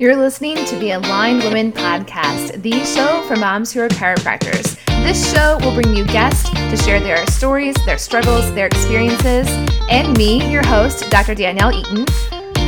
You're 0.00 0.14
listening 0.14 0.64
to 0.66 0.76
the 0.76 0.92
Aligned 0.92 1.42
Women 1.42 1.72
Podcast, 1.72 2.62
the 2.62 2.84
show 2.84 3.20
for 3.26 3.34
moms 3.34 3.72
who 3.72 3.80
are 3.80 3.88
chiropractors. 3.88 4.78
This 5.02 5.32
show 5.34 5.58
will 5.58 5.74
bring 5.74 5.92
you 5.92 6.04
guests 6.04 6.48
to 6.50 6.76
share 6.76 7.00
their 7.00 7.26
stories, 7.26 7.74
their 7.84 7.98
struggles, 7.98 8.54
their 8.54 8.68
experiences, 8.68 9.48
and 9.90 10.16
me, 10.16 10.48
your 10.48 10.64
host, 10.64 11.10
Dr. 11.10 11.34
Danielle 11.34 11.72
Eaton, 11.72 12.06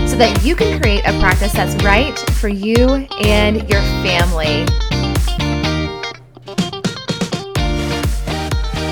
so 0.08 0.16
that 0.16 0.40
you 0.42 0.56
can 0.56 0.82
create 0.82 1.04
a 1.06 1.16
practice 1.20 1.52
that's 1.52 1.80
right 1.84 2.18
for 2.18 2.48
you 2.48 3.06
and 3.22 3.58
your 3.70 3.80
family. 4.02 4.66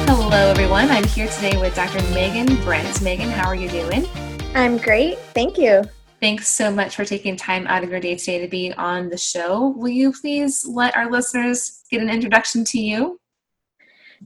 Hello, 0.07 0.49
everyone. 0.49 0.89
I'm 0.93 1.03
here 1.09 1.27
today 1.27 1.61
with 1.61 1.75
Dr. 1.75 1.99
Meaghan 2.15 2.63
Brent. 2.63 2.87
Meaghan, 3.01 3.31
how 3.31 3.49
are 3.49 3.57
you 3.57 3.69
doing? 3.69 4.07
I'm 4.55 4.79
great. 4.79 5.19
Thank 5.35 5.59
you. 5.59 5.83
Thanks 6.21 6.49
so 6.49 6.73
much 6.73 6.97
for 6.97 7.05
taking 7.05 7.37
time 7.37 7.69
out 7.69 7.85
of 7.85 7.91
your 7.91 8.01
day 8.01 8.17
today 8.17 8.41
to 8.41 8.49
be 8.49 8.73
on 8.73 9.09
the 9.09 9.17
show. 9.17 9.69
Will 9.77 9.89
you 9.89 10.13
please 10.13 10.67
let 10.67 10.97
our 10.97 11.09
listeners 11.09 11.85
get 11.93 12.03
an 12.03 12.11
introduction 12.11 12.65
to 12.65 12.81
you? 12.81 13.21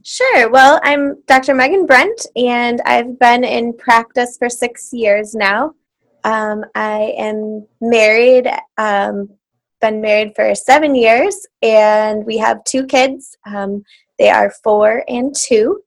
Sure. 0.01 0.49
Well, 0.49 0.79
I'm 0.83 1.21
Dr. 1.27 1.53
Meaghan 1.53 1.85
Brent, 1.85 2.25
and 2.35 2.81
I've 2.81 3.19
been 3.19 3.43
in 3.43 3.77
practice 3.77 4.37
for 4.39 4.49
six 4.49 4.91
years 4.91 5.35
now. 5.35 5.75
Um, 6.23 6.65
I 6.73 7.13
am 7.15 7.67
married, 7.79 8.49
um, 8.79 9.29
been 9.79 10.01
married 10.01 10.33
for 10.35 10.55
seven 10.55 10.95
years, 10.95 11.45
and 11.61 12.25
we 12.25 12.37
have 12.39 12.63
two 12.63 12.87
kids. 12.87 13.37
Um, 13.45 13.83
they 14.17 14.31
are 14.31 14.49
four 14.63 15.03
and 15.07 15.35
two. 15.35 15.83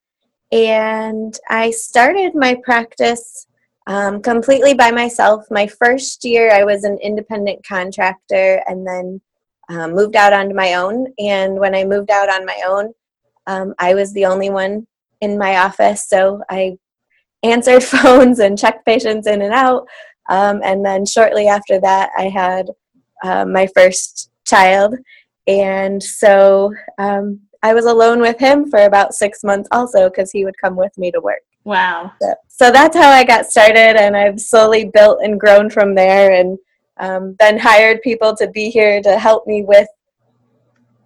And 0.52 1.36
I 1.48 1.72
started 1.72 2.36
my 2.36 2.56
practice 2.62 3.48
um, 3.86 4.20
completely 4.20 4.74
by 4.74 4.90
myself. 4.90 5.44
My 5.50 5.66
first 5.66 6.24
year, 6.24 6.50
I 6.52 6.64
was 6.64 6.84
an 6.84 6.98
independent 7.02 7.64
contractor 7.66 8.62
and 8.66 8.86
then 8.86 9.20
um, 9.68 9.92
moved 9.92 10.16
out 10.16 10.32
onto 10.32 10.54
my 10.54 10.74
own. 10.74 11.12
And 11.18 11.58
when 11.58 11.74
I 11.74 11.84
moved 11.84 12.10
out 12.10 12.28
on 12.28 12.44
my 12.44 12.60
own, 12.66 12.92
um, 13.46 13.74
I 13.78 13.94
was 13.94 14.12
the 14.12 14.26
only 14.26 14.50
one 14.50 14.86
in 15.20 15.38
my 15.38 15.58
office. 15.58 16.08
So 16.08 16.42
I 16.50 16.76
answered 17.42 17.82
phones 17.84 18.38
and 18.38 18.58
checked 18.58 18.84
patients 18.84 19.26
in 19.26 19.42
and 19.42 19.52
out. 19.54 19.86
Um, 20.28 20.60
and 20.64 20.84
then 20.84 21.06
shortly 21.06 21.46
after 21.46 21.80
that, 21.80 22.10
I 22.18 22.28
had 22.28 22.70
uh, 23.22 23.44
my 23.44 23.68
first 23.74 24.30
child. 24.44 24.96
And 25.46 26.02
so 26.02 26.74
um, 26.98 27.40
I 27.62 27.72
was 27.72 27.84
alone 27.84 28.20
with 28.20 28.38
him 28.38 28.68
for 28.68 28.80
about 28.80 29.14
six 29.14 29.44
months 29.44 29.68
also 29.70 30.08
because 30.08 30.32
he 30.32 30.44
would 30.44 30.58
come 30.60 30.74
with 30.74 30.96
me 30.98 31.12
to 31.12 31.20
work. 31.20 31.42
Wow. 31.66 32.12
So, 32.22 32.34
so, 32.46 32.70
that's 32.70 32.96
how 32.96 33.10
I 33.10 33.24
got 33.24 33.46
started, 33.46 34.00
and 34.00 34.16
I've 34.16 34.40
slowly 34.40 34.88
built 34.94 35.18
and 35.20 35.38
grown 35.38 35.68
from 35.68 35.96
there, 35.96 36.32
and 36.32 36.56
um, 36.98 37.34
then 37.40 37.58
hired 37.58 38.02
people 38.02 38.36
to 38.36 38.48
be 38.48 38.70
here 38.70 39.02
to 39.02 39.18
help 39.18 39.48
me 39.48 39.64
with 39.64 39.88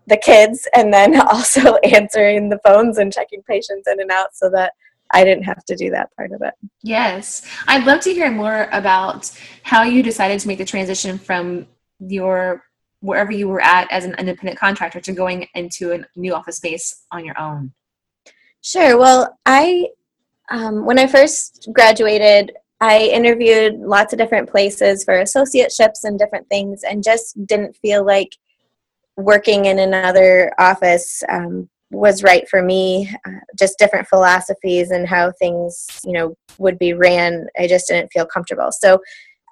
the 0.06 0.18
kids, 0.18 0.68
and 0.74 0.92
then 0.92 1.18
also 1.28 1.76
answering 1.76 2.50
the 2.50 2.60
phones 2.62 2.98
and 2.98 3.10
checking 3.10 3.42
patients 3.44 3.88
in 3.90 4.02
and 4.02 4.10
out 4.10 4.34
so 4.34 4.50
that 4.50 4.74
I 5.12 5.24
didn't 5.24 5.44
have 5.44 5.64
to 5.64 5.74
do 5.74 5.90
that 5.92 6.14
part 6.14 6.30
of 6.32 6.42
it. 6.42 6.52
Yes. 6.82 7.42
I'd 7.66 7.86
love 7.86 8.00
to 8.02 8.12
hear 8.12 8.30
more 8.30 8.68
about 8.70 9.32
how 9.62 9.82
you 9.82 10.02
decided 10.02 10.40
to 10.40 10.48
make 10.48 10.58
the 10.58 10.64
transition 10.66 11.18
from 11.18 11.66
your 12.00 12.64
wherever 13.00 13.32
you 13.32 13.48
were 13.48 13.62
at 13.62 13.90
as 13.90 14.04
an 14.04 14.14
independent 14.18 14.58
contractor 14.58 15.00
to 15.00 15.12
going 15.12 15.48
into 15.54 15.92
a 15.92 16.04
new 16.16 16.34
office 16.34 16.56
space 16.58 17.06
on 17.10 17.24
your 17.24 17.38
own. 17.40 17.72
Sure. 18.60 18.98
Well, 18.98 19.38
I 19.46 19.88
um, 20.50 20.84
when 20.84 20.98
I 20.98 21.06
first 21.06 21.68
graduated, 21.72 22.52
I 22.80 23.00
interviewed 23.00 23.74
lots 23.78 24.12
of 24.12 24.18
different 24.18 24.48
places 24.48 25.04
for 25.04 25.14
associateships 25.14 26.04
and 26.04 26.18
different 26.18 26.48
things, 26.48 26.82
and 26.82 27.04
just 27.04 27.44
didn't 27.46 27.76
feel 27.76 28.04
like 28.04 28.30
working 29.16 29.66
in 29.66 29.78
another 29.78 30.52
office 30.58 31.22
um, 31.28 31.68
was 31.90 32.22
right 32.22 32.48
for 32.48 32.62
me. 32.62 33.12
Uh, 33.26 33.40
just 33.58 33.78
different 33.78 34.08
philosophies 34.08 34.90
and 34.90 35.06
how 35.06 35.32
things, 35.32 35.86
you 36.04 36.12
know, 36.12 36.34
would 36.58 36.78
be 36.78 36.94
ran. 36.94 37.46
I 37.58 37.66
just 37.66 37.88
didn't 37.88 38.12
feel 38.12 38.26
comfortable. 38.26 38.70
So 38.72 39.00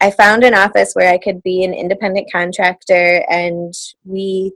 I 0.00 0.10
found 0.10 0.44
an 0.44 0.54
office 0.54 0.94
where 0.94 1.12
I 1.12 1.18
could 1.18 1.42
be 1.42 1.64
an 1.64 1.74
independent 1.74 2.30
contractor, 2.32 3.24
and 3.28 3.74
we 4.04 4.52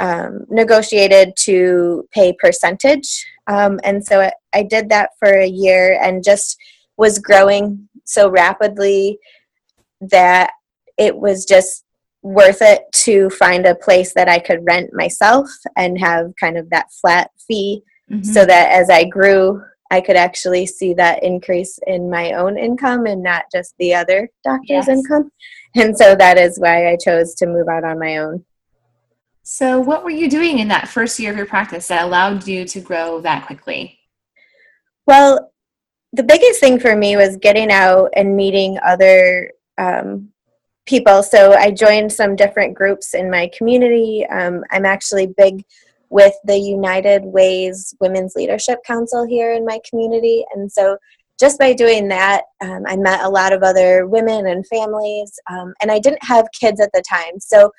um, 0.00 0.46
negotiated 0.50 1.34
to 1.40 2.08
pay 2.12 2.34
percentage. 2.38 3.26
Um, 3.46 3.80
and 3.84 4.04
so 4.04 4.20
I, 4.20 4.32
I 4.52 4.62
did 4.62 4.88
that 4.90 5.10
for 5.18 5.32
a 5.32 5.46
year 5.46 5.98
and 6.00 6.24
just 6.24 6.56
was 6.96 7.18
growing 7.18 7.88
so 8.04 8.28
rapidly 8.30 9.18
that 10.00 10.52
it 10.98 11.16
was 11.16 11.44
just 11.44 11.84
worth 12.22 12.62
it 12.62 12.84
to 12.92 13.30
find 13.30 13.66
a 13.66 13.74
place 13.74 14.14
that 14.14 14.28
I 14.28 14.38
could 14.38 14.64
rent 14.64 14.90
myself 14.92 15.48
and 15.76 15.98
have 15.98 16.32
kind 16.38 16.56
of 16.56 16.70
that 16.70 16.92
flat 17.00 17.30
fee 17.48 17.82
mm-hmm. 18.10 18.22
so 18.22 18.44
that 18.46 18.70
as 18.72 18.90
I 18.90 19.04
grew, 19.04 19.62
I 19.90 20.00
could 20.00 20.16
actually 20.16 20.66
see 20.66 20.94
that 20.94 21.22
increase 21.22 21.78
in 21.86 22.08
my 22.08 22.32
own 22.32 22.56
income 22.56 23.06
and 23.06 23.22
not 23.22 23.44
just 23.52 23.74
the 23.78 23.94
other 23.94 24.30
doctor's 24.44 24.68
yes. 24.68 24.88
income. 24.88 25.30
And 25.74 25.96
so 25.96 26.14
that 26.14 26.38
is 26.38 26.58
why 26.58 26.90
I 26.90 26.96
chose 26.96 27.34
to 27.36 27.46
move 27.46 27.68
out 27.68 27.84
on 27.84 27.98
my 27.98 28.18
own. 28.18 28.44
So, 29.44 29.80
what 29.80 30.04
were 30.04 30.10
you 30.10 30.30
doing 30.30 30.60
in 30.60 30.68
that 30.68 30.88
first 30.88 31.18
year 31.18 31.32
of 31.32 31.36
your 31.36 31.46
practice 31.46 31.88
that 31.88 32.04
allowed 32.04 32.46
you 32.46 32.64
to 32.64 32.80
grow 32.80 33.20
that 33.22 33.46
quickly? 33.46 33.98
Well, 35.06 35.52
the 36.12 36.22
biggest 36.22 36.60
thing 36.60 36.78
for 36.78 36.94
me 36.94 37.16
was 37.16 37.36
getting 37.36 37.70
out 37.72 38.10
and 38.14 38.36
meeting 38.36 38.78
other 38.84 39.50
um, 39.78 40.28
people. 40.86 41.24
So, 41.24 41.54
I 41.54 41.72
joined 41.72 42.12
some 42.12 42.36
different 42.36 42.74
groups 42.74 43.14
in 43.14 43.30
my 43.30 43.50
community. 43.56 44.24
Um, 44.26 44.62
I'm 44.70 44.86
actually 44.86 45.26
big 45.26 45.64
with 46.08 46.34
the 46.44 46.58
United 46.58 47.24
Ways 47.24 47.96
Women's 47.98 48.36
Leadership 48.36 48.78
Council 48.86 49.26
here 49.26 49.54
in 49.54 49.64
my 49.64 49.80
community. 49.88 50.44
And 50.54 50.70
so, 50.70 50.96
just 51.40 51.58
by 51.58 51.72
doing 51.72 52.06
that, 52.06 52.42
um, 52.60 52.84
I 52.86 52.94
met 52.94 53.24
a 53.24 53.28
lot 53.28 53.52
of 53.52 53.64
other 53.64 54.06
women 54.06 54.46
and 54.46 54.64
families. 54.68 55.32
Um, 55.50 55.74
and 55.82 55.90
I 55.90 55.98
didn't 55.98 56.22
have 56.22 56.46
kids 56.52 56.80
at 56.80 56.90
the 56.92 57.02
time. 57.02 57.40
So, 57.40 57.72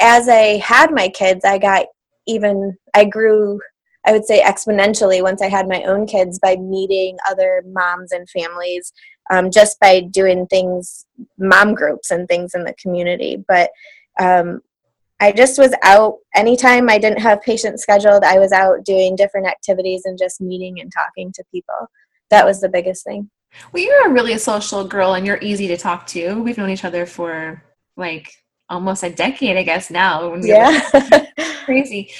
as 0.00 0.28
I 0.28 0.58
had 0.58 0.92
my 0.92 1.08
kids, 1.08 1.44
I 1.44 1.58
got 1.58 1.86
even, 2.26 2.76
I 2.94 3.04
grew, 3.04 3.60
I 4.06 4.12
would 4.12 4.24
say 4.24 4.42
exponentially 4.42 5.22
once 5.22 5.42
I 5.42 5.48
had 5.48 5.68
my 5.68 5.82
own 5.82 6.06
kids 6.06 6.38
by 6.38 6.56
meeting 6.56 7.18
other 7.28 7.62
moms 7.66 8.12
and 8.12 8.28
families 8.30 8.92
um, 9.30 9.50
just 9.50 9.78
by 9.80 10.00
doing 10.00 10.46
things, 10.46 11.06
mom 11.38 11.74
groups 11.74 12.10
and 12.10 12.26
things 12.26 12.54
in 12.54 12.64
the 12.64 12.74
community. 12.74 13.42
But 13.46 13.70
um, 14.18 14.60
I 15.20 15.32
just 15.32 15.58
was 15.58 15.74
out 15.82 16.16
anytime 16.34 16.88
I 16.88 16.98
didn't 16.98 17.20
have 17.20 17.42
patients 17.42 17.82
scheduled, 17.82 18.24
I 18.24 18.38
was 18.38 18.52
out 18.52 18.84
doing 18.84 19.16
different 19.16 19.46
activities 19.46 20.02
and 20.04 20.18
just 20.18 20.40
meeting 20.40 20.80
and 20.80 20.90
talking 20.92 21.30
to 21.32 21.44
people. 21.52 21.88
That 22.30 22.46
was 22.46 22.60
the 22.60 22.68
biggest 22.68 23.04
thing. 23.04 23.30
Well, 23.72 23.82
you're 23.82 24.08
a 24.08 24.12
really 24.12 24.36
social 24.38 24.84
girl 24.84 25.14
and 25.14 25.26
you're 25.26 25.38
easy 25.42 25.66
to 25.68 25.76
talk 25.76 26.06
to. 26.08 26.40
We've 26.42 26.56
known 26.56 26.70
each 26.70 26.84
other 26.84 27.04
for 27.04 27.62
like 27.96 28.32
almost 28.70 29.02
a 29.02 29.10
decade, 29.10 29.56
I 29.56 29.62
guess 29.62 29.90
now. 29.90 30.34
Yeah, 30.36 30.80
crazy. 31.64 32.10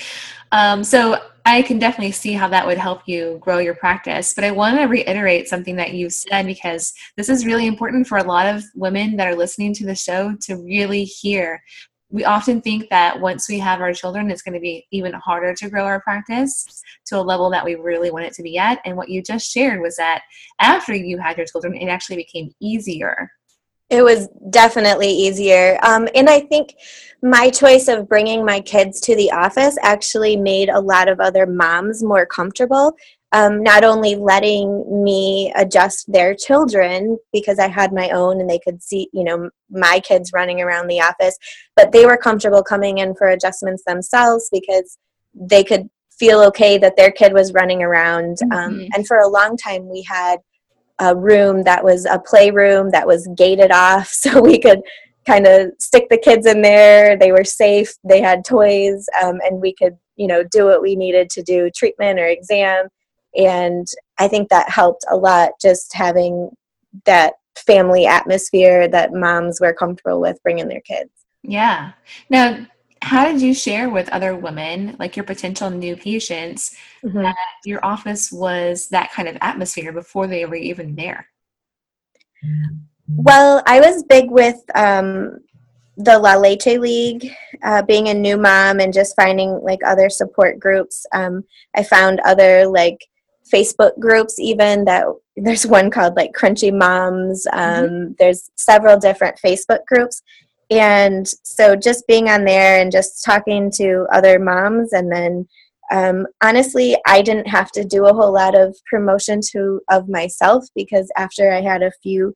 Um, 0.53 0.83
so 0.83 1.17
I 1.47 1.63
can 1.63 1.79
definitely 1.79 2.13
see 2.13 2.33
how 2.33 2.49
that 2.49 2.67
would 2.67 2.79
help 2.79 3.03
you 3.07 3.39
grow 3.41 3.59
your 3.59 3.75
practice. 3.75 4.35
But 4.35 4.45
I 4.45 4.51
want 4.51 4.79
to 4.79 4.85
reiterate 4.85 5.49
something 5.49 5.77
that 5.77 5.95
you 5.95 6.11
said 6.11 6.47
because 6.47 6.93
this 7.17 7.29
is 7.29 7.47
really 7.47 7.67
important 7.67 8.07
for 8.07 8.19
a 8.19 8.25
lot 8.25 8.47
of 8.47 8.65
women 8.75 9.17
that 9.17 9.29
are 9.29 9.37
listening 9.37 9.73
to 9.75 9.87
the 9.87 9.95
show 9.95 10.35
to 10.43 10.57
really 10.57 11.05
hear. 11.05 11.63
We 12.13 12.25
often 12.25 12.61
think 12.61 12.91
that 12.91 13.21
once 13.21 13.49
we 13.49 13.61
have 13.61 13.81
our 13.81 13.93
children, 13.93 14.31
it's 14.31 14.43
going 14.43 14.55
to 14.55 14.61
be 14.61 14.87
even 14.91 15.13
harder 15.13 15.55
to 15.55 15.71
grow 15.71 15.85
our 15.85 16.01
practice 16.01 16.83
to 17.07 17.19
a 17.19 17.23
level 17.23 17.49
that 17.51 17.65
we 17.65 17.77
really 17.77 18.11
want 18.11 18.27
it 18.27 18.33
to 18.35 18.43
be 18.43 18.59
at. 18.59 18.81
And 18.85 18.97
what 18.97 19.09
you 19.09 19.23
just 19.23 19.51
shared 19.51 19.81
was 19.81 19.95
that 19.97 20.23
after 20.61 20.93
you 20.93 21.19
had 21.19 21.37
your 21.37 21.47
children, 21.47 21.77
it 21.77 21.87
actually 21.87 22.17
became 22.17 22.51
easier 22.61 23.31
it 23.91 24.03
was 24.03 24.29
definitely 24.51 25.11
easier. 25.11 25.79
Um, 25.83 26.09
and 26.15 26.31
I 26.31 26.41
think 26.41 26.77
my 27.23 27.51
choice 27.51 27.89
of 27.89 28.09
bringing 28.09 28.45
my 28.45 28.61
kids 28.61 29.01
to 29.01 29.17
the 29.17 29.33
office 29.33 29.77
actually 29.83 30.37
made 30.37 30.71
a 30.71 30.81
lot 30.81 31.09
of 31.09 31.21
other 31.21 31.45
moms 31.45 32.03
more 32.03 32.25
comfortable. 32.25 32.95
Um, 33.33 33.63
not 33.63 33.85
only 33.85 34.17
letting 34.17 35.05
me 35.05 35.53
adjust 35.55 36.11
their 36.11 36.35
children 36.35 37.17
because 37.33 37.61
I 37.61 37.69
had 37.69 37.93
my 37.93 38.11
own 38.11 38.41
and 38.41 38.51
they 38.51 38.59
could 38.59 38.83
see, 38.83 39.09
you 39.13 39.23
know, 39.23 39.51
my 39.71 40.01
kids 40.01 40.33
running 40.33 40.61
around 40.61 40.89
the 40.89 41.01
office, 41.01 41.37
but 41.77 41.93
they 41.93 42.07
were 42.07 42.17
comfortable 42.17 42.63
coming 42.63 42.99
in 42.99 43.15
for 43.15 43.29
adjustments 43.29 43.85
themselves 43.87 44.49
because 44.51 44.99
they 45.33 45.63
could 45.63 45.89
feel 46.19 46.41
okay 46.43 46.77
that 46.79 46.97
their 46.97 47.13
kid 47.13 47.33
was 47.33 47.53
running 47.53 47.83
around. 47.83 48.39
Um, 48.53 48.75
mm-hmm. 48.75 48.89
and 48.95 49.07
for 49.07 49.19
a 49.19 49.29
long 49.29 49.57
time, 49.57 49.89
we 49.89 50.03
had 50.03 50.39
a 51.01 51.17
room 51.17 51.65
that 51.65 51.83
was 51.83 52.05
a 52.05 52.19
playroom 52.19 52.91
that 52.91 53.07
was 53.07 53.29
gated 53.37 53.73
off 53.73 54.09
so 54.13 54.41
we 54.41 54.59
could 54.59 54.81
kind 55.27 55.47
of 55.47 55.71
stick 55.79 56.09
the 56.09 56.19
kids 56.19 56.47
in 56.47 56.63
there. 56.63 57.17
They 57.17 57.31
were 57.31 57.45
safe. 57.45 57.95
They 58.05 58.21
had 58.21 58.45
toys 58.45 59.07
um, 59.23 59.39
and 59.45 59.61
we 59.61 59.75
could 59.75 59.97
you 60.17 60.27
know 60.27 60.43
do 60.45 60.67
what 60.67 60.83
we 60.83 60.97
needed 60.97 61.31
to 61.31 61.43
do 61.43 61.71
treatment 61.75 62.19
or 62.19 62.27
exam. 62.27 62.89
And 63.37 63.87
i 64.19 64.27
think 64.29 64.49
that 64.49 64.69
helped 64.69 65.05
a 65.09 65.17
lot 65.17 65.53
just 65.61 65.95
having 65.95 66.51
that 67.05 67.35
family 67.57 68.07
atmosphere 68.07 68.89
that 68.89 69.13
moms 69.13 69.61
were 69.61 69.73
comfortable 69.73 70.21
with 70.21 70.43
bringing 70.43 70.69
their 70.69 70.81
kids. 70.81 71.11
Yeah. 71.43 71.93
Now, 72.29 72.67
how 73.03 73.25
did 73.25 73.41
you 73.41 73.55
share 73.55 73.89
with 73.89 74.09
other 74.11 74.37
women, 74.37 74.97
like 74.99 75.17
your 75.17 75.25
potential 75.25 75.71
new 75.71 75.97
patients, 75.97 76.77
mm-hmm. 77.05 77.23
that 77.23 77.37
your 77.65 77.85
office 77.85 78.31
was 78.31 78.89
that 78.89 79.11
kind 79.13 79.29
of 79.29 79.37
atmosphere 79.41 79.93
before 79.93 80.27
they 80.27 80.45
were 80.45 80.55
even 80.55 80.95
there? 80.95 81.27
Well, 83.09 83.63
I 83.67 83.81
was 83.81 84.05
big 84.05 84.31
with 84.31 84.59
um, 84.75 85.39
the 85.97 86.19
La 86.19 86.35
Leche 86.35 86.79
League, 86.79 87.31
uh, 87.63 87.83
being 87.83 88.09
a 88.09 88.15
new 88.15 88.37
mom 88.37 88.81
and 88.81 88.93
just 88.93 89.17
finding 89.17 89.61
like 89.63 89.81
other 89.85 90.09
support 90.09 90.59
groups. 90.59 91.05
Um, 91.13 91.45
I 91.75 91.83
found 91.83 92.21
other 92.21 92.67
like 92.67 93.07
Facebook 93.53 93.99
groups, 93.99 94.39
even 94.39 94.85
that 94.85 95.07
there's 95.37 95.67
one 95.67 95.91
called 95.91 96.17
like 96.17 96.33
Crunchy 96.33 96.73
Moms. 96.73 97.47
Mm-hmm. 97.53 97.59
Um, 97.59 97.91
mm-hmm. 97.91 98.13
There's 98.19 98.51
several 98.57 98.99
different 98.99 99.41
Facebook 99.45 99.85
groups. 99.87 100.23
And 100.71 101.27
so 101.43 101.75
just 101.75 102.07
being 102.07 102.29
on 102.29 102.45
there 102.45 102.81
and 102.81 102.93
just 102.93 103.25
talking 103.25 103.71
to 103.73 104.07
other 104.13 104.39
moms 104.39 104.93
and 104.93 105.11
then 105.11 105.49
um, 105.91 106.27
honestly, 106.43 106.97
I 107.07 107.21
didn't 107.21 107.49
have 107.49 107.73
to 107.73 107.85
do 107.85 108.07
a 108.07 108.15
whole 108.15 108.33
lot 108.33 108.55
of 108.55 108.77
promotion 108.89 109.41
to 109.53 109.81
of 109.91 110.09
myself 110.09 110.65
because 110.75 111.11
after 111.17 111.53
I 111.53 111.61
had 111.61 111.83
a 111.83 111.93
few 112.03 112.33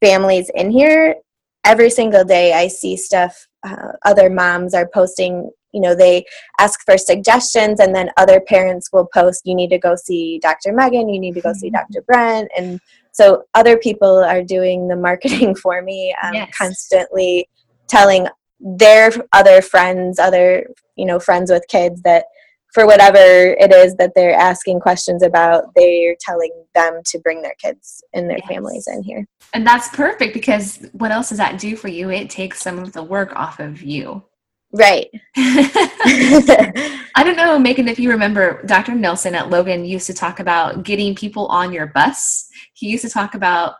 families 0.00 0.50
in 0.54 0.70
here, 0.70 1.16
every 1.64 1.90
single 1.90 2.24
day 2.24 2.52
I 2.52 2.68
see 2.68 2.96
stuff. 2.96 3.48
Uh, 3.64 3.92
other 4.04 4.30
moms 4.30 4.74
are 4.74 4.88
posting. 4.94 5.50
You 5.72 5.80
know, 5.80 5.96
they 5.96 6.24
ask 6.60 6.84
for 6.84 6.96
suggestions, 6.96 7.80
and 7.80 7.92
then 7.92 8.10
other 8.16 8.40
parents 8.40 8.90
will 8.92 9.06
post, 9.12 9.42
"You 9.44 9.56
need 9.56 9.70
to 9.70 9.78
go 9.78 9.96
see 9.96 10.38
Dr. 10.38 10.72
Meaghan. 10.72 11.12
You 11.12 11.18
need 11.18 11.34
to 11.34 11.40
go 11.40 11.52
see 11.52 11.70
mm-hmm. 11.70 11.92
Dr. 11.92 12.02
Brent." 12.02 12.48
And 12.56 12.78
so, 13.14 13.44
other 13.54 13.78
people 13.78 14.18
are 14.18 14.42
doing 14.42 14.88
the 14.88 14.96
marketing 14.96 15.54
for 15.62 15.80
me, 15.82 16.14
um, 16.22 16.34
yes. 16.34 16.54
constantly 16.56 17.48
telling 17.88 18.26
their 18.60 19.12
other 19.32 19.62
friends, 19.62 20.18
other 20.18 20.66
you 20.96 21.06
know, 21.06 21.18
friends 21.18 21.50
with 21.50 21.64
kids 21.68 22.02
that 22.02 22.24
for 22.72 22.86
whatever 22.86 23.16
it 23.18 23.72
is 23.72 23.94
that 23.96 24.12
they're 24.16 24.34
asking 24.34 24.80
questions 24.80 25.22
about, 25.22 25.66
they're 25.76 26.16
telling 26.20 26.50
them 26.74 27.00
to 27.04 27.20
bring 27.20 27.40
their 27.40 27.54
kids 27.62 28.02
and 28.12 28.28
their 28.28 28.38
yes. 28.38 28.48
families 28.48 28.88
in 28.88 29.00
here. 29.04 29.24
And 29.52 29.64
that's 29.64 29.88
perfect 29.90 30.34
because 30.34 30.84
what 30.92 31.12
else 31.12 31.28
does 31.28 31.38
that 31.38 31.60
do 31.60 31.76
for 31.76 31.86
you? 31.86 32.10
It 32.10 32.30
takes 32.30 32.60
some 32.60 32.80
of 32.80 32.92
the 32.92 33.02
work 33.02 33.32
off 33.36 33.60
of 33.60 33.80
you. 33.80 34.24
Right. 34.74 35.08
I 35.36 37.22
don't 37.22 37.36
know, 37.36 37.58
Meaghan, 37.58 37.88
if 37.88 37.98
you 37.98 38.10
remember, 38.10 38.62
Dr. 38.64 38.94
Nelson 38.94 39.34
at 39.34 39.48
Logan 39.48 39.84
used 39.84 40.06
to 40.08 40.14
talk 40.14 40.40
about 40.40 40.82
getting 40.82 41.14
people 41.14 41.46
on 41.46 41.72
your 41.72 41.86
bus. 41.86 42.48
He 42.74 42.88
used 42.88 43.04
to 43.04 43.10
talk 43.10 43.34
about 43.34 43.76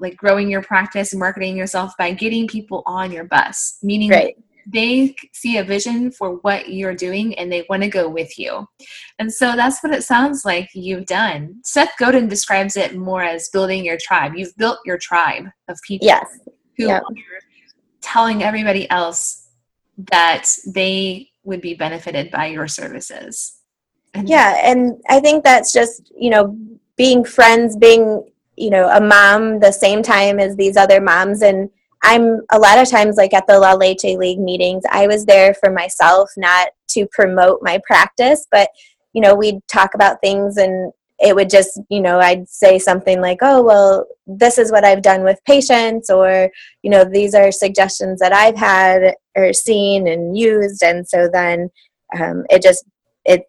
like 0.00 0.16
growing 0.16 0.50
your 0.50 0.62
practice 0.62 1.12
and 1.12 1.20
marketing 1.20 1.56
yourself 1.56 1.92
by 1.96 2.12
getting 2.12 2.48
people 2.48 2.82
on 2.84 3.12
your 3.12 3.24
bus, 3.24 3.78
meaning 3.82 4.10
right 4.10 4.36
they 4.66 5.14
see 5.32 5.58
a 5.58 5.64
vision 5.64 6.10
for 6.10 6.36
what 6.36 6.72
you're 6.72 6.94
doing 6.94 7.34
and 7.38 7.50
they 7.50 7.66
want 7.68 7.82
to 7.82 7.88
go 7.88 8.08
with 8.08 8.38
you. 8.38 8.66
And 9.18 9.32
so 9.32 9.56
that's 9.56 9.82
what 9.82 9.92
it 9.92 10.04
sounds 10.04 10.44
like 10.44 10.68
you've 10.74 11.06
done. 11.06 11.60
Seth 11.64 11.92
Godin 11.98 12.28
describes 12.28 12.76
it 12.76 12.96
more 12.96 13.22
as 13.22 13.48
building 13.50 13.84
your 13.84 13.98
tribe. 14.00 14.32
You've 14.36 14.56
built 14.56 14.78
your 14.84 14.98
tribe 14.98 15.46
of 15.68 15.78
people 15.86 16.06
yes. 16.06 16.26
who 16.76 16.86
yep. 16.86 17.02
are 17.02 17.14
telling 18.00 18.42
everybody 18.42 18.88
else 18.90 19.43
that 19.96 20.46
they 20.66 21.30
would 21.44 21.60
be 21.60 21.74
benefited 21.74 22.30
by 22.30 22.46
your 22.46 22.68
services. 22.68 23.60
And 24.14 24.28
yeah, 24.28 24.60
and 24.64 25.02
I 25.08 25.20
think 25.20 25.44
that's 25.44 25.72
just, 25.72 26.12
you 26.16 26.30
know, 26.30 26.56
being 26.96 27.24
friends, 27.24 27.76
being, 27.76 28.24
you 28.56 28.70
know, 28.70 28.88
a 28.88 29.00
mom 29.00 29.60
the 29.60 29.72
same 29.72 30.02
time 30.02 30.38
as 30.38 30.56
these 30.56 30.76
other 30.76 31.00
moms. 31.00 31.42
And 31.42 31.68
I'm 32.02 32.40
a 32.52 32.58
lot 32.58 32.78
of 32.78 32.88
times 32.88 33.16
like 33.16 33.34
at 33.34 33.46
the 33.46 33.58
La 33.58 33.74
Leche 33.74 34.04
League 34.04 34.38
meetings, 34.38 34.84
I 34.90 35.06
was 35.06 35.24
there 35.24 35.54
for 35.54 35.70
myself, 35.70 36.30
not 36.36 36.68
to 36.90 37.06
promote 37.12 37.60
my 37.62 37.80
practice, 37.86 38.46
but 38.50 38.68
you 39.12 39.20
know, 39.20 39.34
we'd 39.34 39.60
talk 39.68 39.94
about 39.94 40.20
things 40.20 40.56
and 40.56 40.92
it 41.20 41.34
would 41.34 41.48
just, 41.48 41.80
you 41.88 42.00
know, 42.00 42.18
I'd 42.18 42.48
say 42.48 42.78
something 42.78 43.20
like, 43.20 43.38
oh, 43.42 43.62
well, 43.62 44.06
this 44.26 44.58
is 44.58 44.72
what 44.72 44.84
I've 44.84 45.02
done 45.02 45.22
with 45.22 45.44
patients, 45.46 46.10
or, 46.10 46.50
you 46.82 46.90
know, 46.90 47.04
these 47.04 47.34
are 47.34 47.52
suggestions 47.52 48.18
that 48.18 48.32
I've 48.32 48.56
had 48.56 49.14
or 49.36 49.52
seen 49.52 50.06
and 50.06 50.36
used. 50.36 50.82
And 50.82 51.06
so 51.08 51.28
then 51.32 51.70
um, 52.18 52.44
it 52.50 52.62
just, 52.62 52.84
it's 53.24 53.46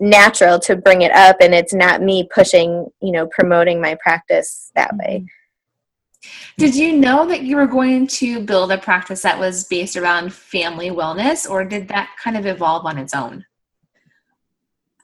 natural 0.00 0.58
to 0.60 0.76
bring 0.76 1.02
it 1.02 1.12
up 1.12 1.36
and 1.40 1.54
it's 1.54 1.72
not 1.72 2.02
me 2.02 2.28
pushing, 2.32 2.86
you 3.00 3.12
know, 3.12 3.26
promoting 3.26 3.80
my 3.80 3.96
practice 4.02 4.70
that 4.74 4.96
way. 4.96 5.24
Did 6.56 6.74
you 6.74 6.92
know 6.92 7.26
that 7.26 7.42
you 7.42 7.56
were 7.56 7.66
going 7.66 8.06
to 8.08 8.40
build 8.40 8.72
a 8.72 8.78
practice 8.78 9.22
that 9.22 9.38
was 9.38 9.64
based 9.64 9.96
around 9.96 10.32
family 10.32 10.90
wellness, 10.90 11.48
or 11.48 11.64
did 11.64 11.88
that 11.88 12.10
kind 12.22 12.36
of 12.36 12.46
evolve 12.46 12.84
on 12.84 12.98
its 12.98 13.14
own? 13.14 13.44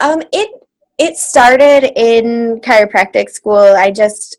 Um, 0.01 0.23
it 0.33 0.51
it 0.99 1.17
started 1.17 1.93
in 1.97 2.61
chiropractic 2.61 3.31
school. 3.31 3.57
I 3.57 3.91
just 3.91 4.39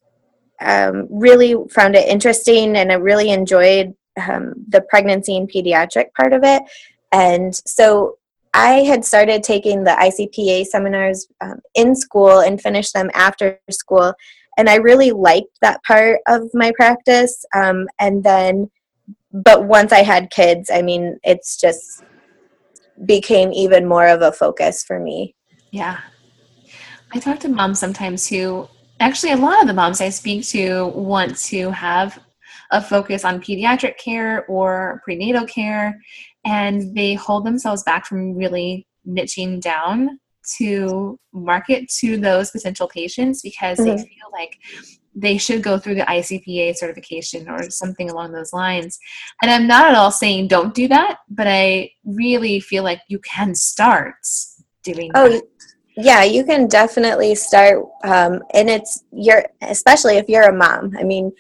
um, 0.60 1.08
really 1.10 1.56
found 1.72 1.96
it 1.96 2.08
interesting, 2.08 2.76
and 2.76 2.92
I 2.92 2.96
really 2.96 3.30
enjoyed 3.30 3.96
um, 4.18 4.54
the 4.68 4.82
pregnancy 4.82 5.36
and 5.38 5.50
pediatric 5.50 6.14
part 6.14 6.34
of 6.34 6.44
it. 6.44 6.64
And 7.12 7.56
so 7.66 8.18
I 8.54 8.84
had 8.84 9.04
started 9.04 9.44
taking 9.44 9.84
the 9.84 9.92
ICPA 9.92 10.66
seminars 10.66 11.28
um, 11.42 11.60
in 11.76 11.96
school 11.96 12.40
and 12.40 12.62
finished 12.62 12.94
them 12.94 13.10
after 13.14 13.60
school 13.70 14.14
and 14.58 14.70
I 14.70 14.76
really 14.76 15.12
liked 15.12 15.60
that 15.62 15.84
part 15.84 16.20
of 16.28 16.50
my 16.54 16.72
practice. 16.76 17.46
Um, 17.54 17.88
and 18.00 18.24
then, 18.24 18.70
but 19.32 19.66
once 19.66 19.92
I 19.92 20.04
had 20.04 20.32
kids, 20.32 20.70
I 20.74 20.82
mean, 20.82 21.20
it's 21.24 21.58
just 21.58 22.04
became 23.06 23.52
even 23.52 23.86
more 23.86 24.08
of 24.08 24.22
a 24.22 24.32
focus 24.32 24.84
for 24.84 25.00
me. 25.00 25.36
Yeah. 25.72 26.00
I 27.14 27.20
talk 27.20 27.40
to 27.42 27.50
moms 27.50 27.80
sometimes 27.80 28.28
who, 28.28 28.68
actually, 29.00 29.34
a 29.34 29.38
lot 29.38 29.62
of 29.62 29.68
the 29.68 29.74
moms 29.74 30.00
I 30.00 30.10
speak 30.10 30.46
to 30.48 30.88
want 30.88 31.38
to 31.46 31.70
have 31.72 32.20
a 32.72 32.82
focus 32.82 33.26
on 33.26 33.42
pediatric 33.42 33.98
care 33.98 34.46
or 34.48 35.02
prenatal 35.04 35.46
care, 35.46 36.00
and 36.46 36.96
they 36.96 37.14
hold 37.14 37.46
themselves 37.46 37.84
back 37.84 38.06
from 38.06 38.36
really 38.36 38.88
niching 39.08 39.62
down 39.62 40.20
to 40.58 41.20
market 41.34 41.90
to 41.90 42.18
those 42.18 42.52
potential 42.52 42.88
patients 42.88 43.42
because 43.42 43.80
mm-hmm. 43.80 43.96
they 43.96 43.98
feel 43.98 44.32
like 44.32 44.58
they 45.16 45.38
should 45.38 45.64
go 45.64 45.80
through 45.80 45.96
the 45.96 46.02
ICPA 46.02 46.76
certification 46.76 47.50
or 47.50 47.70
something 47.70 48.10
along 48.10 48.34
those 48.34 48.52
lines. 48.52 49.00
And 49.42 49.50
I'm 49.50 49.66
not 49.66 49.86
at 49.88 49.96
all 49.96 50.12
saying 50.12 50.50
don't 50.50 50.74
do 50.74 50.88
that, 50.90 51.20
but 51.30 51.48
I 51.48 51.92
really 52.04 52.60
feel 52.60 52.84
like 52.84 53.02
you 53.08 53.20
can 53.20 53.56
start 53.56 54.16
doing 54.84 55.12
oh, 55.16 55.30
that. 55.30 55.44
Yeah, 55.98 56.24
you 56.24 56.44
can 56.44 56.68
definitely 56.68 57.36
start, 57.36 57.86
um, 58.04 58.44
and 58.54 58.70
it's 58.70 59.06
you're 59.14 59.46
especially 59.62 60.18
if 60.18 60.28
you're 60.28 60.50
a 60.50 60.54
mom. 60.54 60.94
I 61.00 61.04
mean, 61.04 61.32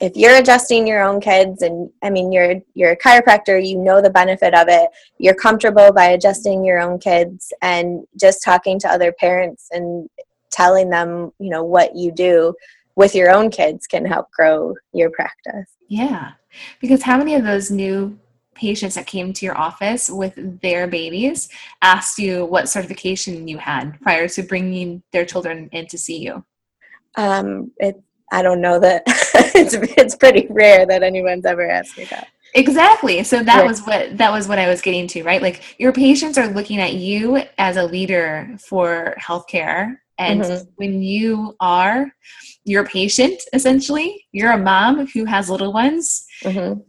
if 0.00 0.16
you're 0.16 0.36
adjusting 0.36 0.86
your 0.86 1.02
own 1.02 1.20
kids 1.20 1.62
and 1.62 1.90
i 2.02 2.10
mean 2.10 2.30
you're 2.30 2.54
you're 2.74 2.92
a 2.92 2.96
chiropractor 2.96 3.64
you 3.64 3.76
know 3.76 4.00
the 4.00 4.10
benefit 4.10 4.54
of 4.54 4.68
it. 4.68 4.88
You're 5.18 5.34
comfortable 5.34 5.92
by 5.92 6.06
adjusting 6.06 6.64
your 6.64 6.78
own 6.78 6.98
kids 6.98 7.52
and 7.62 8.04
just 8.20 8.42
talking 8.42 8.78
to 8.80 8.88
other 8.88 9.12
parents 9.12 9.68
and 9.70 10.08
telling 10.50 10.90
them 10.90 11.32
you 11.38 11.50
know 11.50 11.64
what 11.64 11.96
you 11.96 12.12
do 12.12 12.54
with 12.98 13.14
your 13.14 13.30
own 13.30 13.48
kids 13.50 13.86
can 13.86 14.04
help 14.04 14.30
grow 14.32 14.74
your 14.92 15.10
practice. 15.10 15.70
Yeah. 15.86 16.32
Because 16.80 17.02
how 17.02 17.16
many 17.16 17.36
of 17.36 17.44
those 17.44 17.70
new 17.70 18.18
patients 18.54 18.96
that 18.96 19.06
came 19.06 19.32
to 19.32 19.46
your 19.46 19.56
office 19.56 20.10
with 20.10 20.34
their 20.60 20.88
babies 20.88 21.48
asked 21.80 22.18
you 22.18 22.44
what 22.44 22.68
certification 22.68 23.46
you 23.46 23.56
had 23.56 24.00
prior 24.00 24.26
to 24.26 24.42
bringing 24.42 25.00
their 25.12 25.24
children 25.24 25.68
in 25.72 25.86
to 25.86 25.96
see 25.96 26.18
you? 26.18 26.44
Um, 27.14 27.70
it, 27.78 28.02
I 28.32 28.42
don't 28.42 28.60
know 28.60 28.78
that 28.80 29.02
it's 29.06 29.74
it's 29.74 30.14
pretty 30.14 30.46
rare 30.50 30.86
that 30.86 31.02
anyone's 31.02 31.44
ever 31.44 31.68
asked 31.68 31.96
me 31.96 32.04
that. 32.04 32.28
Exactly. 32.54 33.22
So 33.24 33.42
that 33.42 33.66
was 33.66 33.82
what 33.82 34.16
that 34.16 34.32
was 34.32 34.48
what 34.48 34.58
I 34.58 34.68
was 34.68 34.80
getting 34.80 35.06
to, 35.08 35.22
right? 35.22 35.42
Like 35.42 35.76
your 35.78 35.92
patients 35.92 36.38
are 36.38 36.48
looking 36.48 36.80
at 36.80 36.94
you 36.94 37.42
as 37.58 37.76
a 37.76 37.84
leader 37.84 38.56
for 38.58 39.14
healthcare 39.20 39.96
and 40.18 40.42
mm-hmm. 40.42 40.68
when 40.76 41.02
you 41.02 41.54
are 41.60 42.10
your 42.64 42.84
patient 42.84 43.40
essentially, 43.52 44.26
you're 44.32 44.52
a 44.52 44.58
mom 44.58 45.06
who 45.08 45.24
has 45.24 45.48
little 45.48 45.72
ones, 45.72 46.26
mm-hmm. 46.42 46.80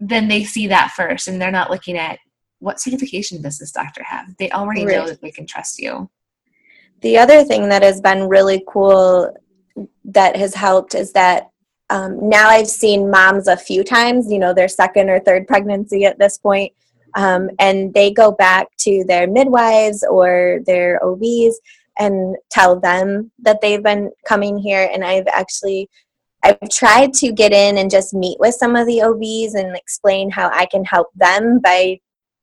then 0.00 0.28
they 0.28 0.44
see 0.44 0.66
that 0.68 0.92
first 0.96 1.28
and 1.28 1.40
they're 1.40 1.50
not 1.50 1.70
looking 1.70 1.96
at 1.96 2.18
what 2.60 2.80
certification 2.80 3.42
does 3.42 3.58
this 3.58 3.72
doctor 3.72 4.02
have? 4.02 4.36
They 4.38 4.50
already 4.50 4.84
right. 4.84 4.96
know 4.96 5.06
that 5.06 5.20
they 5.20 5.30
can 5.30 5.46
trust 5.46 5.78
you. 5.78 6.10
The 7.02 7.18
other 7.18 7.44
thing 7.44 7.68
that 7.68 7.82
has 7.82 8.00
been 8.00 8.28
really 8.28 8.64
cool 8.68 9.32
that 10.04 10.36
has 10.36 10.54
helped 10.54 10.94
is 10.94 11.12
that 11.12 11.50
um, 11.90 12.28
now 12.28 12.48
I've 12.48 12.68
seen 12.68 13.10
moms 13.10 13.48
a 13.48 13.56
few 13.56 13.82
times, 13.82 14.30
you 14.30 14.38
know, 14.38 14.52
their 14.52 14.68
second 14.68 15.08
or 15.08 15.20
third 15.20 15.46
pregnancy 15.46 16.04
at 16.04 16.18
this 16.18 16.38
point, 16.38 16.72
um, 17.14 17.48
and 17.58 17.92
they 17.94 18.10
go 18.10 18.30
back 18.30 18.68
to 18.80 19.04
their 19.06 19.26
midwives 19.26 20.04
or 20.08 20.60
their 20.66 21.02
OBs 21.04 21.58
and 21.98 22.36
tell 22.50 22.78
them 22.78 23.30
that 23.40 23.60
they've 23.60 23.82
been 23.82 24.10
coming 24.26 24.58
here. 24.58 24.88
And 24.92 25.04
I've 25.04 25.26
actually 25.28 25.88
I've 26.42 26.68
tried 26.70 27.14
to 27.14 27.32
get 27.32 27.52
in 27.52 27.78
and 27.78 27.90
just 27.90 28.14
meet 28.14 28.38
with 28.38 28.54
some 28.54 28.76
of 28.76 28.86
the 28.86 29.02
OBs 29.02 29.54
and 29.54 29.76
explain 29.76 30.30
how 30.30 30.50
I 30.50 30.66
can 30.66 30.84
help 30.84 31.08
them 31.16 31.58
by, 31.58 31.98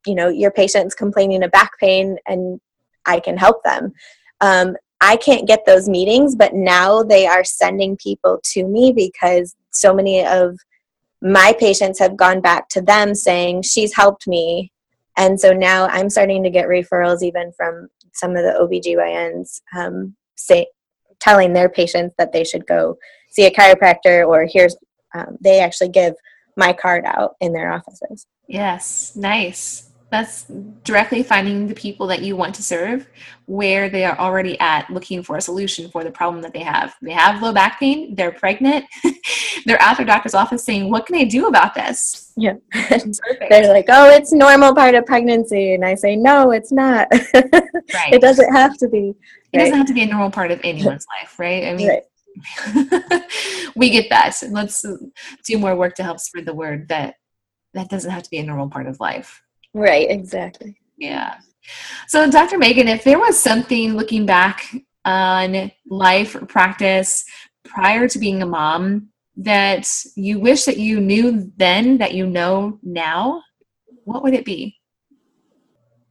you 0.06 0.16
know, 0.16 0.28
your 0.28 0.52
patient's 0.52 0.94
complaining 0.94 1.44
of 1.44 1.52
back 1.52 1.72
pain 1.80 2.18
and 2.26 2.60
I 3.06 3.20
can 3.20 3.38
help 3.38 3.64
them. 3.64 3.94
Um, 4.42 4.76
I 5.02 5.18
can't 5.18 5.48
get 5.48 5.66
those 5.66 5.90
meetings, 5.90 6.36
but 6.36 6.54
now 6.54 7.04
they 7.04 7.28
are 7.28 7.44
sending 7.44 7.98
people 7.98 8.40
to 8.54 8.66
me 8.66 8.94
because 8.96 9.56
so 9.72 9.94
many 9.94 10.26
of 10.26 10.58
my 11.22 11.54
patients 11.60 12.00
have 12.00 12.16
gone 12.16 12.42
back 12.42 12.70
to 12.70 12.82
them 12.82 13.14
saying, 13.16 13.64
She's 13.64 13.96
helped 13.96 14.28
me. 14.28 14.72
And 15.18 15.40
so 15.40 15.52
now 15.52 15.88
I'm 15.88 16.10
starting 16.10 16.44
to 16.44 16.50
get 16.50 16.68
referrals 16.68 17.24
even 17.24 17.52
from 17.56 17.88
some 18.14 18.32
of 18.32 18.44
the 18.44 18.58
OBGYNs 18.60 19.62
um, 19.78 20.16
say, 20.36 20.68
telling 21.20 21.54
their 21.54 21.70
patients 21.70 22.14
that 22.18 22.32
they 22.32 22.44
should 22.44 22.66
go 22.68 22.98
see 23.36 23.46
a 23.46 23.52
chiropractor 23.52 24.28
or 24.28 24.48
here's 24.50 24.76
um, 25.14 25.38
they 25.42 25.60
actually 25.60 25.90
give 25.90 26.14
my 26.58 26.74
card 26.74 27.04
out 27.06 27.36
in 27.42 27.54
their 27.54 27.72
offices 27.72 28.28
yes 28.48 29.16
nice 29.16 29.85
that's 30.12 30.46
directly 30.84 31.24
finding 31.24 31.68
the 31.68 31.74
people 31.74 32.08
that 32.08 32.22
you 32.22 32.36
want 32.36 32.54
to 32.56 32.64
serve 32.64 33.08
where 33.48 33.90
they 33.90 34.06
are 34.06 34.18
already 34.20 34.58
at 34.60 34.90
looking 34.90 35.24
for 35.24 35.36
a 35.36 35.42
solution 35.42 35.90
for 35.90 36.04
the 36.04 36.12
problem 36.12 36.42
that 36.42 36.54
they 36.54 36.62
have 36.62 36.96
they 37.02 37.12
have 37.12 37.42
low 37.42 37.52
back 37.52 37.80
pain 37.80 38.14
they're 38.16 38.32
pregnant 38.32 38.86
they're 39.66 39.82
at 39.82 39.98
their 39.98 40.06
doctor's 40.06 40.36
office 40.36 40.64
saying 40.64 40.90
what 40.90 41.06
can 41.06 41.16
i 41.16 41.24
do 41.24 41.48
about 41.48 41.74
this 41.74 42.32
yeah 42.38 42.54
they're 43.50 43.68
like 43.68 43.86
oh 43.90 44.10
it's 44.10 44.32
normal 44.32 44.74
part 44.74 44.96
of 44.96 45.06
pregnancy 45.06 45.74
and 45.74 45.84
i 45.84 45.96
say 45.96 46.16
no 46.16 46.52
it's 46.52 46.72
not 46.72 47.08
right. 47.34 48.14
it 48.14 48.22
doesn't 48.22 48.54
have 48.54 48.78
to 48.78 48.88
be 48.88 49.14
it 49.52 49.58
right. 49.58 49.64
doesn't 49.66 49.78
have 49.78 49.88
to 49.88 49.94
be 49.94 50.04
a 50.04 50.08
normal 50.08 50.32
part 50.32 50.52
of 50.52 50.60
anyone's 50.64 51.06
life 51.22 51.38
right 51.40 51.66
i 51.66 51.74
mean 51.74 51.90
right. 51.90 52.04
we 53.76 53.90
get 53.90 54.10
that. 54.10 54.38
Let's 54.50 54.86
do 55.46 55.58
more 55.58 55.76
work 55.76 55.96
to 55.96 56.04
help 56.04 56.20
spread 56.20 56.46
the 56.46 56.54
word 56.54 56.90
that 56.90 57.16
that 57.74 57.90
doesn't 57.90 58.12
have 58.12 58.24
to 58.24 58.30
be 58.30 58.38
a 58.38 58.44
normal 58.44 58.70
part 58.70 58.88
of 58.88 59.00
life. 59.00 59.42
Right, 59.76 60.10
exactly. 60.10 60.78
Yeah. 60.98 61.36
So, 62.08 62.32
Dr. 62.32 62.58
Meaghan, 62.58 62.88
if 62.88 63.04
there 63.04 63.20
was 63.20 63.38
something 63.38 63.96
looking 63.96 64.26
back 64.26 64.74
on 65.04 65.70
life 65.90 66.34
or 66.34 66.46
practice 66.46 67.26
prior 67.66 68.08
to 68.08 68.18
being 68.18 68.42
a 68.42 68.46
mom 68.46 69.10
that 69.36 69.86
you 70.16 70.40
wish 70.40 70.64
that 70.64 70.78
you 70.78 71.02
knew 71.02 71.52
then 71.58 71.98
that 71.98 72.14
you 72.14 72.26
know 72.26 72.80
now, 72.84 73.44
what 74.06 74.24
would 74.24 74.34
it 74.34 74.46
be? 74.46 74.78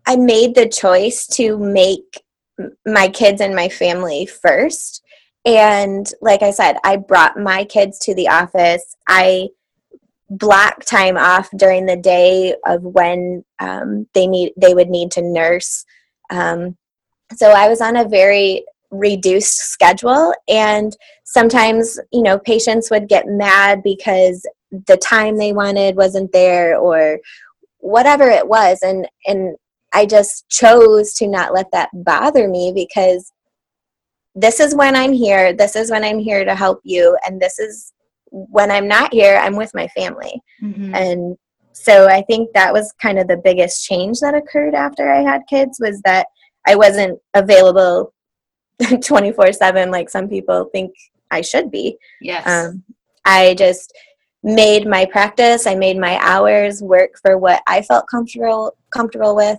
I 0.07 0.17
made 0.17 0.55
the 0.55 0.69
choice 0.69 1.27
to 1.29 1.57
make 1.57 2.23
my 2.85 3.09
kids 3.09 3.41
and 3.41 3.57
my 3.57 3.71
family 3.71 4.27
first 4.27 5.03
and 5.47 6.07
like 6.21 6.43
I 6.43 6.51
said, 6.51 6.77
I 6.85 6.97
brought 6.97 7.39
my 7.39 7.65
kids 7.65 7.99
to 8.01 8.15
the 8.15 8.29
office. 8.29 8.97
I 9.09 9.49
block 10.39 10.85
time 10.85 11.17
off 11.17 11.49
during 11.57 11.87
the 11.87 11.97
day 11.97 12.55
of 12.67 12.83
when 12.83 13.45
um, 13.61 14.07
they 14.15 14.27
need 14.27 14.53
they 14.57 14.75
would 14.75 14.89
need 14.89 15.11
to 15.13 15.23
nurse. 15.23 15.85
Um, 16.31 16.77
so 17.35 17.51
I 17.51 17.69
was 17.69 17.81
on 17.81 17.97
a 17.97 18.09
very 18.09 18.65
reduced 18.91 19.57
schedule, 19.57 20.35
and 20.49 20.97
sometimes 21.25 21.99
you 22.13 22.23
know 22.23 22.39
patients 22.39 22.91
would 22.91 23.09
get 23.09 23.27
mad 23.27 23.83
because 23.83 24.47
the 24.87 24.97
time 24.97 25.37
they 25.37 25.53
wanted 25.53 25.97
wasn't 25.97 26.33
there 26.33 26.77
or 26.77 27.19
whatever 27.79 28.29
it 28.29 28.47
was, 28.47 28.81
and 28.83 29.09
and 29.27 29.57
I 29.93 30.07
just 30.07 30.49
chose 30.49 31.15
to 31.15 31.29
not 31.29 31.55
let 31.55 31.71
that 31.73 31.91
bother 31.93 32.49
me 32.49 32.73
because 32.75 33.31
this 34.35 34.59
is 34.59 34.75
when 34.75 34.97
I'm 34.97 35.13
here, 35.13 35.53
this 35.53 35.77
is 35.77 35.91
when 35.91 36.03
I'm 36.03 36.19
here 36.19 36.45
to 36.45 36.55
help 36.55 36.81
you, 36.83 37.17
and 37.27 37.41
this 37.41 37.59
is 37.59 37.93
when 38.35 38.71
I'm 38.71 38.89
not 38.89 39.13
here, 39.13 39.37
I'm 39.37 39.55
with 39.55 39.71
my 39.75 39.87
family. 39.89 40.43
Mm-hmm. 40.61 40.95
And 40.95 41.37
so 41.73 42.09
I 42.09 42.23
think 42.23 42.51
that 42.53 42.73
was 42.73 42.93
kind 43.01 43.19
of 43.19 43.29
the 43.29 43.37
biggest 43.37 43.85
change 43.85 44.19
that 44.21 44.35
occurred 44.35 44.75
after 44.75 45.11
I 45.13 45.23
had 45.23 45.43
kids 45.49 45.79
was 45.81 46.01
that 46.05 46.27
I 46.67 46.75
wasn't 46.75 47.21
available 47.35 48.13
24 49.05 49.53
7 49.53 49.91
like 49.91 50.11
some 50.11 50.29
people 50.29 50.69
think 50.73 50.93
I 51.31 51.43
should 51.43 51.71
be. 51.71 51.97
Yes. 52.21 52.47
Um, 52.47 52.83
I 53.25 53.55
just 53.55 53.93
made 54.43 54.87
my 54.87 55.05
practice, 55.07 55.67
I 55.67 55.75
made 55.75 55.97
my 55.97 56.19
hours 56.21 56.83
work 56.83 57.13
for 57.23 57.39
what 57.39 57.63
I 57.67 57.83
felt 57.83 58.07
comfortable 58.11 58.77
comfortable 58.91 59.37
with. 59.37 59.59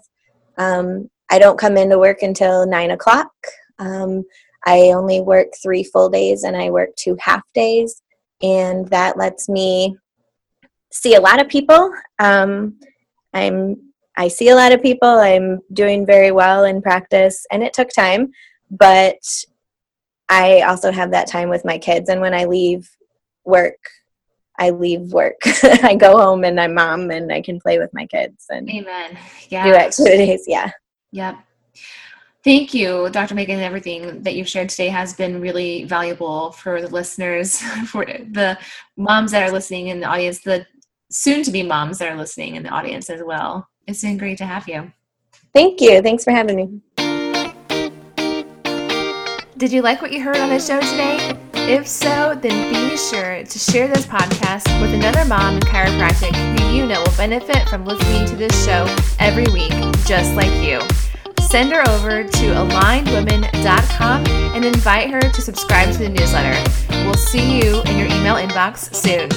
Um, 0.57 1.09
I 1.31 1.39
don't 1.39 1.59
come 1.59 1.77
into 1.77 1.97
work 1.97 2.21
until 2.21 2.67
nine 2.67 2.91
o'clock. 2.91 3.31
Um, 3.79 4.25
I 4.65 4.91
only 4.95 5.21
work 5.21 5.47
three 5.61 5.83
full 5.83 6.09
days 6.09 6.43
and 6.43 6.55
I 6.57 6.69
work 6.69 6.89
two 6.95 7.17
half 7.19 7.43
days, 7.53 8.01
and 8.45 8.87
that 8.89 9.17
lets 9.17 9.49
me 9.49 9.97
see 10.91 11.15
a 11.15 11.21
lot 11.21 11.41
of 11.41 11.49
people. 11.49 11.91
Um, 12.19 12.79
I'm 13.33 13.75
I 14.17 14.29
see 14.29 14.49
a 14.49 14.55
lot 14.55 14.71
of 14.71 14.81
people. 14.81 15.09
I'm 15.09 15.59
doing 15.73 16.05
very 16.05 16.31
well 16.31 16.63
in 16.63 16.81
practice, 16.81 17.45
and 17.51 17.63
it 17.63 17.73
took 17.73 17.89
time, 17.89 18.31
but 18.71 19.19
I 20.29 20.61
also 20.61 20.91
have 20.91 21.11
that 21.11 21.27
time 21.27 21.49
with 21.49 21.65
my 21.65 21.77
kids. 21.77 22.09
And 22.09 22.21
when 22.21 22.33
I 22.33 22.45
leave 22.45 22.89
work, 23.43 23.77
I 24.57 24.69
leave 24.69 25.11
work. 25.11 25.35
I 25.63 25.95
go 25.95 26.17
home 26.17 26.45
and 26.45 26.59
I'm 26.59 26.75
mom, 26.75 27.11
and 27.11 27.31
I 27.31 27.41
can 27.41 27.59
play 27.59 27.77
with 27.77 27.93
my 27.93 28.05
kids 28.05 28.45
and 28.49 28.69
Amen. 28.69 29.17
Yeah. 29.49 29.63
do 29.63 29.73
activities. 29.75 30.45
Yeah. 30.47 30.71
Yep. 31.11 31.39
Thank 32.45 32.75
you, 32.75 33.09
Dr. 33.09 33.33
Meaghan. 33.33 33.57
Everything 33.57 34.21
that 34.21 34.35
you've 34.35 34.47
shared 34.47 34.69
today 34.69 34.89
has 34.89 35.15
been 35.15 35.41
really 35.41 35.85
valuable 35.85 36.51
for 36.51 36.79
the 36.79 36.87
listeners, 36.87 37.59
for 37.87 38.05
the 38.05 38.55
moms 38.97 39.31
that 39.31 39.41
are 39.41 39.51
listening 39.51 39.87
in 39.87 39.99
the 39.99 40.05
audience, 40.05 40.41
the 40.41 40.63
soon 41.09 41.41
to 41.41 41.49
be 41.49 41.63
moms 41.63 41.97
that 41.97 42.07
are 42.07 42.15
listening 42.15 42.55
in 42.55 42.61
the 42.61 42.69
audience 42.69 43.09
as 43.09 43.23
well. 43.23 43.67
It's 43.87 44.03
been 44.03 44.17
great 44.17 44.37
to 44.37 44.45
have 44.45 44.69
you. 44.69 44.93
Thank 45.55 45.81
you. 45.81 46.03
Thanks 46.03 46.23
for 46.23 46.29
having 46.29 46.55
me. 46.55 46.81
Did 49.57 49.71
you 49.71 49.81
like 49.81 50.03
what 50.03 50.11
you 50.11 50.21
heard 50.21 50.37
on 50.37 50.49
the 50.49 50.59
show 50.59 50.79
today? 50.81 51.35
If 51.53 51.87
so, 51.87 52.37
then 52.39 52.71
be 52.71 52.95
sure 52.95 53.43
to 53.43 53.59
share 53.59 53.87
this 53.87 54.05
podcast 54.05 54.69
with 54.81 54.93
another 54.93 55.25
mom 55.25 55.55
in 55.55 55.61
chiropractic 55.61 56.35
who 56.59 56.75
you 56.75 56.85
know 56.85 57.01
will 57.01 57.17
benefit 57.17 57.67
from 57.69 57.85
listening 57.85 58.27
to 58.27 58.35
this 58.35 58.53
show 58.63 58.85
every 59.17 59.51
week, 59.51 59.71
just 60.05 60.35
like 60.35 60.51
you 60.63 60.79
send 61.45 61.71
her 61.71 61.81
over 61.89 62.23
to 62.23 62.45
alignedwomen.com 62.53 64.25
and 64.27 64.65
invite 64.65 65.11
her 65.11 65.21
to 65.21 65.41
subscribe 65.41 65.91
to 65.93 65.99
the 65.99 66.09
newsletter. 66.09 66.57
We'll 67.05 67.13
see 67.13 67.59
you 67.59 67.81
in 67.83 67.97
your 67.97 68.07
email 68.07 68.35
inbox 68.35 68.93
soon. 68.93 69.29